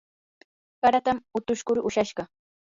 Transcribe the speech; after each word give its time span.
haratam 0.87 1.21
utush 1.43 1.63
kuru 1.71 1.87
ushashqa. 1.93 2.31